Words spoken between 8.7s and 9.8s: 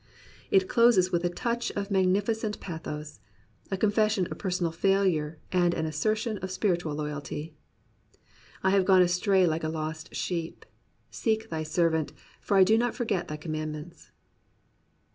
have gone astray like a